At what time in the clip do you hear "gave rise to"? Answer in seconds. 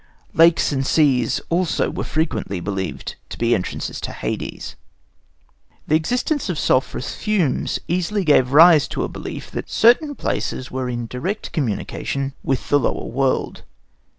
8.23-9.03